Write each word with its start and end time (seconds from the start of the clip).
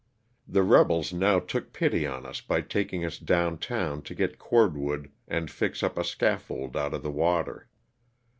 The 0.47 0.63
rebels 0.63 1.13
now 1.13 1.37
took 1.37 1.73
pity 1.73 2.07
on 2.07 2.25
us 2.25 2.41
by 2.41 2.61
taking 2.61 3.05
us 3.05 3.19
down 3.19 3.59
town 3.59 4.01
to 4.01 4.15
get 4.15 4.39
cord 4.39 4.75
wood 4.75 5.11
and 5.27 5.51
fix 5.51 5.83
up 5.83 5.95
a 5.95 6.03
scaffold 6.03 6.75
out 6.75 6.95
of 6.95 7.03
the 7.03 7.11
water. 7.11 7.69